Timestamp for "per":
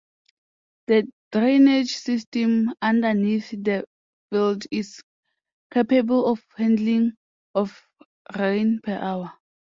8.83-8.97